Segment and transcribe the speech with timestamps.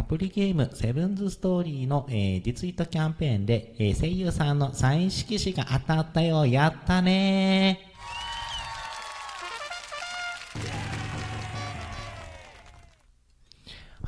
[0.00, 6.46] アプリゲームセブンズストーリーの、えー、リツイートキャンペーンで、えー、声優さんのサイン色紙が当たったよ。
[6.46, 7.89] やったねー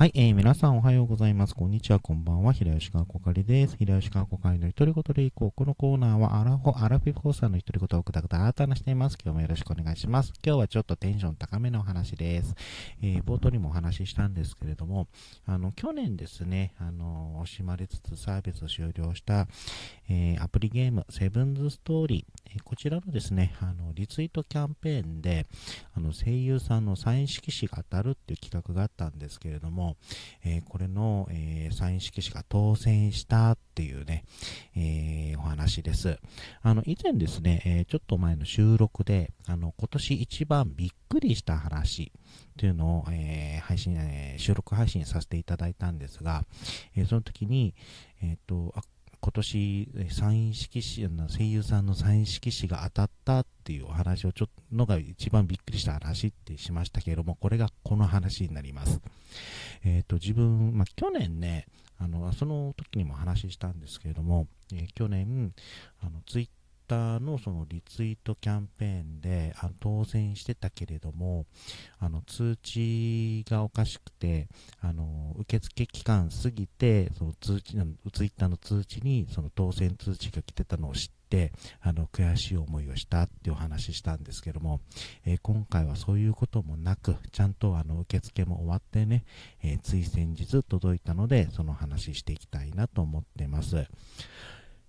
[0.03, 1.55] はい、えー、皆さんおはようございます。
[1.55, 2.53] こんにちは、こんばんは。
[2.53, 3.77] 平吉川こかりです。
[3.77, 5.53] 平吉川こかりの独り言でいこう。
[5.53, 9.17] このコーナーは、アラフォ、アラフィフォーさんの独り言をくだくだあたなしています。
[9.25, 10.33] 今日もよろしくお願いします。
[10.45, 12.57] 今日はちょっとテンション高めのお話です。
[13.01, 15.07] えー、冒頭にもお話ししたんですけれども、
[15.47, 19.47] あの、去年ですね、あの、惜しまれつつサービスを終了した、
[20.09, 25.47] えー、アプリゲーム、セブンズストーリー、えー、こちらのですね、あの、リツイートキャンペーンで、
[25.95, 29.92] あの、声優さんのサイン色紙が当たるっていう企画があったんですけれども、
[30.45, 34.25] えー、これの、えー、サイン色紙が当選したっていうね、
[34.77, 36.19] えー、お話です。
[36.63, 42.13] あの、以前ですね、えちょっと前の収録で、あの、今年一番びっくりした話
[42.57, 46.45] というのを、え配信、え収録配信させていただいたんですが、
[46.97, 47.75] えその時に、
[48.23, 48.83] えっ、と、あ、
[49.25, 59.01] 今年、サイン色紙の、声優さんのサイン色紙が当たったっていうお話をちょっとのが一番びっくりした話ってしましたけれども、これがこの話になります。
[59.85, 65.55] えっ、ー、と、自分、まあ、去年ね、あの、その時にも話したんですけれども、えー、去年、
[66.01, 66.49] あの、ツイッ
[66.87, 71.47] ターのそのリツイートキャンペーンであ当選してたけれども、
[71.99, 74.49] あの通知がおかしくて、
[74.81, 84.81] あの受付期間過ぎて、その通知の、ツイッターの通知にその当選通知が来てたのを知って、あの悔しい思いをしたっていうお話ししたんですけども、
[85.25, 89.25] えー、今回はそういうこともなく、ちゃんとあの受付も終わってね、
[89.63, 93.87] えー、つい先日届いたので、その話していきたいなと思ってます。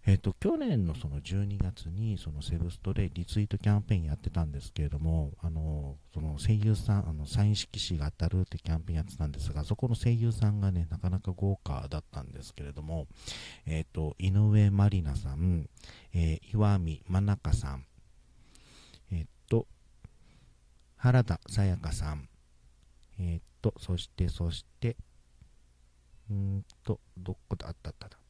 [0.05, 13.07] えっ、と、去年のその12月に、そのセブストでリツイートキャンペーンやってたんですけれども、あの、その声優さん、あの、サイン色紙が当たるってキャンペーンやってたんですが、そこの声優さんがね、なかなか豪華だったんですけれども、
[13.65, 15.69] えっ、と、井上まりなさん、
[16.13, 17.85] えー、岩見真中さん、
[19.09, 19.67] えっ、と、
[20.97, 22.27] 原田さやかさん、
[23.19, 24.97] えっ、と、そして、そして、
[26.29, 28.22] うんと、どこだったっただ。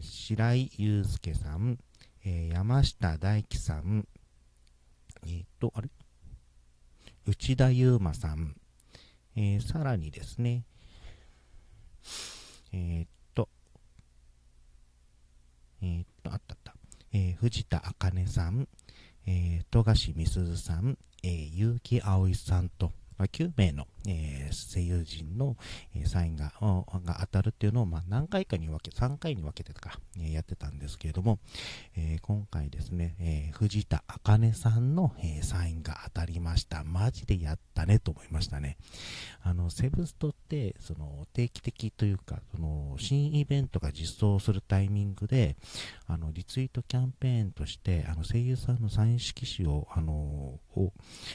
[0.00, 1.78] ー、白井祐介さん、
[2.24, 4.06] えー、山下大輝さん、
[5.26, 5.88] えっ、と、あれ？
[7.26, 8.54] 内田祐馬さん、
[9.34, 10.64] えー、さらにですね、
[12.72, 13.48] えっと、
[15.82, 16.74] えっと、あったあった、
[17.12, 18.68] え藤田茜さん、
[19.26, 25.56] え富樫美鈴さん、え結城葵さんと、まあ、9名の、えー、声優陣の、
[25.94, 31.38] えー、サインがが当たるっていうのを、まあ、何回かに分け、3回に分けてとか、えー、やってたんですけれども、
[31.96, 36.84] え今回ですね、え藤田茜さんの、えサインが当たりました。
[36.84, 38.76] マジでやったねと思いましたね。
[39.42, 45.56] あの、セブストって、その、定期的というか、その、新イベントが実装するタイミングで、
[46.06, 50.12] あの、リツイートキャンペーンとして、あの、声優さんのサイン色紙を、あの、
[50.74, 50.92] を、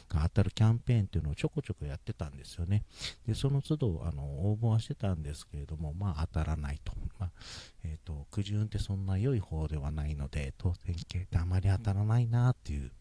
[0.10, 2.84] が当たるキャンペーンっていうのをちょこちょこやってたんですよね。
[3.28, 6.94] で、その都度、あの、応募はしてたんですけれども、まあ、当たらないと。
[7.20, 7.32] まあ、
[7.84, 12.92] えっ、ー、と、苦渋ってそんな良い方ではないので、当選系ってあまり当たらないなっていう、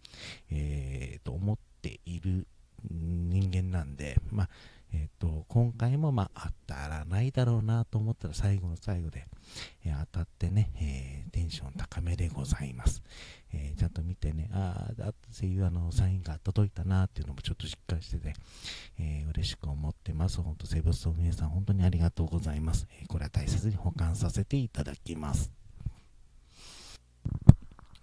[0.50, 2.46] え、ー、と、思っている
[2.88, 4.48] 人間なんで、まあ、
[4.92, 9.26] えっ、ー、と、今回もまあ当たらないだろうなと思ったら最後の最後で、
[9.84, 13.02] えー、当たってね、えー、テンション高めでございます。
[13.52, 18.32] えちゃんと見てね、ああ、だっていうあのサインが届いたなっていうのもちょっとしっかりしてて、
[18.98, 20.40] え嬉しく思ってます。
[20.40, 22.86] 本当セブスト運営さん本当にありがとうございます。
[23.02, 25.59] えこれは大切に保管させていただきます。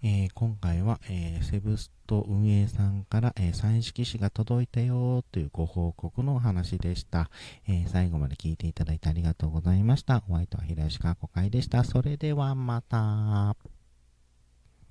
[0.02, 7.30] えー、今回は、えー、セブスト運営さんから、えー、サイン色紙が届いたよというご報告のお話でした、
[7.68, 10.20] え最後まで聞いていただいてありがとうございました。
[10.20, 11.84] ホワイトは平吉川子会でした。
[11.84, 13.77] それではまた。